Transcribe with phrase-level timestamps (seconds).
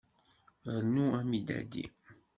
[0.75, 1.83] Rnu amidadi.